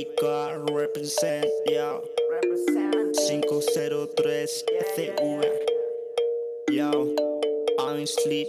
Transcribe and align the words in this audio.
Represent, 0.00 1.44
yo. 1.66 2.02
503 3.28 4.46
FV. 4.96 5.44
Yo, 6.70 7.14
I'm 7.78 8.06
sleep. 8.06 8.48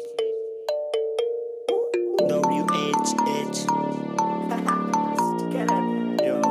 WHH. 2.22 3.68
Yo, 6.24 6.42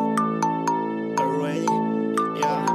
already, 1.19 1.65
yeah. 2.39 2.67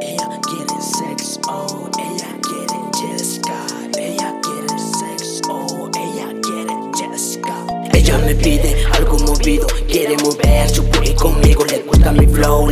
Ella 0.00 0.40
quiere 0.42 0.80
sex, 0.80 1.40
oh, 1.48 1.90
ella 1.98 2.38
quiere 2.42 2.78
Jessica. 3.00 3.66
Ella 3.98 4.38
quiere 4.42 4.78
sex, 4.78 5.40
oh, 5.48 5.90
ella 5.96 6.32
quiere 6.40 6.74
Jessica. 6.94 7.66
Ella 7.94 8.18
me 8.18 8.34
pide 8.36 8.86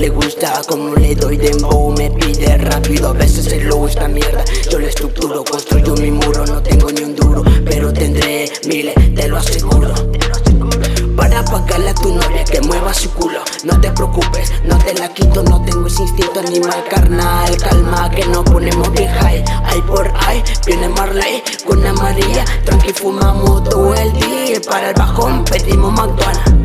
le 0.04 0.10
gusta 0.10 0.60
como 0.68 0.94
le 0.96 1.14
doy 1.14 1.38
dembow. 1.38 1.90
Me 1.96 2.10
pide 2.10 2.58
rápido, 2.58 3.08
a 3.08 3.12
veces 3.14 3.46
se 3.46 3.60
lo 3.60 3.88
esta 3.88 4.06
mierda. 4.06 4.44
Yo 4.70 4.78
le 4.78 4.88
estructuro, 4.88 5.42
construyo 5.44 5.94
mi 5.94 6.10
muro. 6.10 6.44
No 6.44 6.62
tengo 6.62 6.90
ni 6.90 7.02
un 7.04 7.16
duro, 7.16 7.42
pero 7.64 7.90
tendré 7.90 8.50
miles, 8.66 8.94
te 9.14 9.28
lo 9.28 9.38
aseguro. 9.38 9.94
Para 11.16 11.42
pagarle 11.44 11.88
a 11.90 11.94
tu 11.94 12.14
novia 12.14 12.44
que 12.44 12.60
mueva 12.60 12.92
su 12.92 13.08
culo 13.10 13.40
No 13.62 13.80
te 13.80 13.90
preocupes, 13.92 14.52
no 14.64 14.76
te 14.78 14.94
la 14.94 15.12
quito 15.14 15.42
No 15.42 15.62
tengo 15.64 15.86
ese 15.86 16.02
instinto 16.02 16.40
animal 16.40 16.84
carnal 16.90 17.56
Calma 17.56 18.10
que 18.10 18.26
no 18.26 18.44
ponemos 18.44 18.90
bien 18.92 19.10
high 19.20 19.44
Ay 19.64 19.80
por 19.82 20.12
ay, 20.26 20.42
viene 20.66 20.88
Marley 20.88 21.42
con 21.64 21.80
María 21.94 22.44
Tranqui 22.64 22.92
fumamos 22.92 23.64
todo 23.64 23.94
el 23.94 24.12
día 24.12 24.60
Para 24.68 24.90
el 24.90 24.94
bajón 24.94 25.44
pedimos 25.44 25.92
McDonald's 25.92 26.63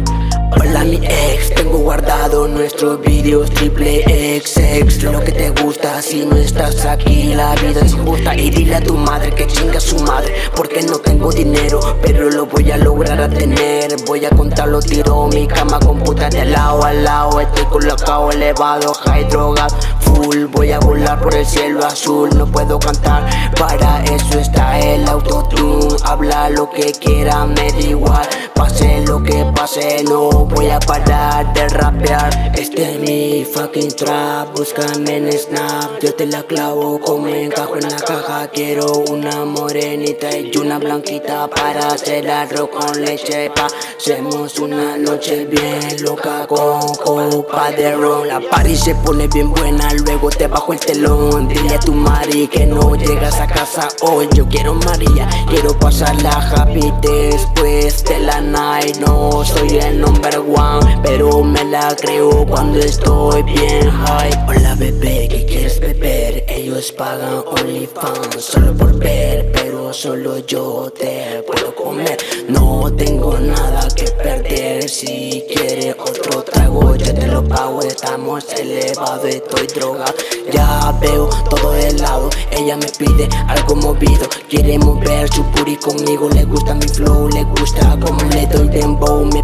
Hola 0.51 0.83
mi 0.83 0.95
ex, 0.97 1.53
tengo 1.53 1.77
guardado 1.77 2.47
nuestros 2.47 2.99
vídeos 3.01 3.49
triple 3.51 4.03
XX 4.41 5.03
Lo 5.03 5.19
que 5.23 5.31
te 5.31 5.49
gusta 5.61 6.01
si 6.01 6.25
no 6.25 6.35
estás 6.37 6.85
aquí 6.85 7.33
La 7.35 7.53
vida 7.55 7.81
es 7.81 7.93
injusta. 7.93 8.35
Y 8.35 8.49
dile 8.49 8.75
a 8.75 8.81
tu 8.81 8.95
madre 8.95 9.31
que 9.31 9.45
chinga 9.45 9.79
su 9.79 9.99
madre 9.99 10.33
Porque 10.55 10.81
no 10.81 10.97
tengo 10.97 11.31
dinero, 11.31 11.79
pero 12.01 12.29
lo 12.31 12.45
voy 12.47 12.71
a 12.71 12.77
lograr 12.77 13.21
a 13.21 13.29
tener. 13.29 13.95
Voy 14.07 14.25
a 14.25 14.29
contarlo, 14.29 14.79
tiro 14.79 15.27
mi 15.27 15.47
cama 15.47 15.79
con 15.79 15.99
puta 15.99 16.29
de 16.29 16.45
lado 16.45 16.83
a 16.83 16.93
lado. 16.93 17.39
Estoy 17.39 17.65
colocado 17.65 18.31
elevado, 18.31 18.93
high 18.93 19.25
drogado 19.25 19.75
full. 19.99 20.45
Voy 20.45 20.71
a 20.71 20.79
volar 20.79 21.19
por 21.21 21.35
el 21.35 21.45
cielo 21.45 21.85
azul, 21.85 22.29
no 22.35 22.45
puedo 22.47 22.79
cantar. 22.79 23.29
Para 23.57 24.03
eso 24.05 24.39
está 24.39 24.79
el 24.79 25.07
autotune 25.07 25.95
Habla 26.03 26.49
lo 26.49 26.69
que 26.69 26.91
quiera, 26.93 27.45
me 27.45 27.71
da 27.71 27.79
igual 27.79 28.27
Pase 28.59 29.05
lo 29.07 29.23
que 29.23 29.45
pase, 29.55 30.03
no 30.03 30.29
voy 30.43 30.67
a 30.67 30.81
parar 30.81 31.53
de 31.53 31.69
rapear. 31.69 32.51
Este 32.57 32.91
es 32.91 32.99
mi 32.99 33.45
fucking 33.45 33.95
trap, 33.95 34.53
búscame 34.53 35.15
en 35.15 35.31
Snap. 35.31 36.01
Yo 36.01 36.13
te 36.13 36.25
la 36.25 36.43
clavo 36.43 36.99
como 36.99 37.29
encajo 37.29 37.77
en 37.77 37.89
la 37.89 37.95
caja. 37.95 38.49
Quiero 38.49 38.91
una 39.09 39.45
morenita 39.45 40.37
y 40.37 40.51
una 40.57 40.77
blanquita 40.77 41.47
Para 41.47 41.87
hacer 41.87 42.29
arroz 42.29 42.67
con 42.67 43.01
leche. 43.01 43.49
Pasemos 43.55 44.59
una 44.59 44.97
noche 44.97 45.45
bien 45.45 46.03
loca 46.03 46.45
con 46.45 46.81
copa 46.95 47.71
de 47.71 47.95
ron. 47.95 48.27
La 48.27 48.41
party 48.41 48.75
se 48.75 48.93
pone 48.93 49.29
bien 49.29 49.51
buena, 49.53 49.93
luego 49.93 50.29
te 50.31 50.47
bajo 50.47 50.73
el 50.73 50.81
telón. 50.81 51.47
Dile 51.47 51.75
a 51.75 51.79
tu 51.79 51.93
mari 51.93 52.49
que 52.49 52.65
no 52.65 52.93
llegas 52.95 53.39
a 53.39 53.47
casa 53.47 53.87
hoy. 54.01 54.27
Yo 54.35 54.45
quiero 54.49 54.73
María, 54.73 55.29
quiero 55.47 55.79
pasarla 55.79 56.31
happy 56.31 56.91
después 57.01 58.03
de 58.03 58.19
la 58.19 58.48
No 58.51 59.43
soy 59.45 59.77
el 59.77 60.01
number 60.01 60.39
one, 60.39 60.99
pero 61.03 61.43
me 61.43 61.63
la 61.65 61.95
creo 61.95 62.47
cuando 62.47 62.79
estoy 62.79 63.43
bien 63.43 63.91
high. 63.91 64.31
Hola 64.47 64.73
bebé, 64.73 65.27
¿qué 65.29 65.45
quieres 65.45 65.79
beber? 65.79 66.45
Ellos 66.47 66.91
pagan 66.93 67.43
OnlyFans 67.45 68.43
solo 68.43 68.73
por 68.73 68.95
ver 68.97 69.51
Pero 69.51 69.93
solo 69.93 70.39
yo 70.39 70.91
te 70.97 71.43
puedo 71.45 71.75
comer. 71.75 72.17
No 72.47 72.91
tengo 72.95 73.37
nada 73.37 73.87
que 73.95 74.05
perder 74.11 74.89
Si 74.89 75.43
quiere 75.53 75.95
otro 75.99 76.41
trago 76.43 76.95
yo 76.95 77.13
te 77.13 77.27
lo 77.27 77.43
pago 77.43 77.81
Estamos 77.81 78.45
elevados, 78.53 79.25
estoy 79.25 79.67
drogado 79.67 80.13
Ya 80.51 80.91
veo 80.99 81.29
todo 81.49 81.75
helado 81.75 82.29
Ella 82.51 82.77
me 82.77 82.87
pide 82.97 83.29
algo 83.47 83.75
movido 83.75 84.27
Quiere 84.49 84.79
mover 84.79 85.31
su 85.31 85.43
puri 85.51 85.75
conmigo 85.77 86.29
Le 86.29 86.43
gusta 86.45 86.73
mi 86.73 86.87
flow, 86.87 87.29
le 87.29 87.43
gusta 87.43 87.97
como 87.99 88.21
le 88.31 88.38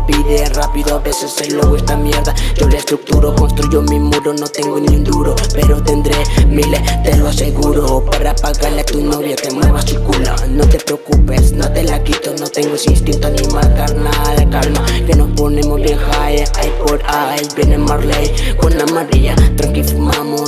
pide 0.08 0.46
rápido, 0.50 0.96
a 0.96 1.00
veces 1.00 1.32
se 1.32 1.52
lo 1.52 1.76
esta 1.76 1.96
mierda. 1.96 2.34
Yo 2.56 2.68
le 2.68 2.78
estructuro, 2.78 3.36
construyo 3.36 3.82
mi 3.84 4.00
muro 4.00 4.34
No 4.34 4.48
tengo 4.48 4.80
ni 4.80 4.96
un 4.96 5.04
duro, 5.04 5.36
pero 5.54 5.82
tendré 5.84 6.18
miles, 6.48 6.82
te 7.04 7.18
lo 7.18 7.28
aseguro. 7.28 8.06
Para 8.06 8.36
pagarle 8.36 8.82
a 8.82 8.86
tu 8.86 9.02
novia 9.02 9.36
que 9.36 9.52
mueva 9.52 9.82
su 9.82 10.00
No 10.50 10.68
te 10.68 10.78
preocupes, 10.78 11.52
no 11.54 11.72
te 11.72 11.84
la 11.84 12.04
quito 12.04 12.34
No 12.40 12.48
tengo 12.48 12.76
ese 12.76 12.92
instinto 12.92 13.28
animal 13.28 13.74
carnal 13.76 14.50
Calma, 14.50 14.86
que 15.06 15.16
nos 15.16 15.30
ponemos 15.32 15.82
bien 15.82 15.98
high 15.98 16.44
Ay 16.56 16.74
por 16.86 17.02
ahí 17.06 17.46
viene 17.56 17.78
Marley. 17.78 18.32
Con 18.58 18.78
la 18.78 18.86
María 18.86 19.36
Tranqui 19.58 19.84
fumamos 19.84 20.45